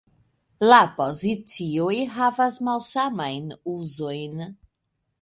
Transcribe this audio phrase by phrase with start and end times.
[0.69, 4.47] La pozicioj havas malsamajn uzojn.